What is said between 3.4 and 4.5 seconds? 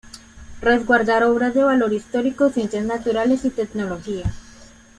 y tecnología.